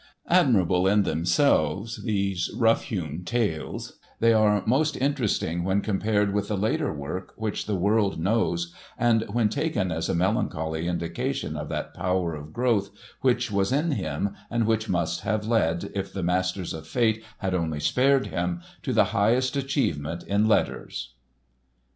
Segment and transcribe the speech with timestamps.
[0.31, 6.57] Admirable in themselves, these rough hewn tales, they are most interesting when compared with the
[6.57, 11.93] later work which the world knows, and when taken as a melancholy indication of that
[11.93, 12.89] power of growth
[13.21, 17.53] which was in him and which must have led, if the masters of fate had
[17.53, 21.13] only spared him, to the highest achievement in letters.